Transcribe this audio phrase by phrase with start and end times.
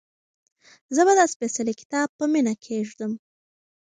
[0.95, 3.11] زه به دا سپېڅلی کتاب په مینه کېږدم.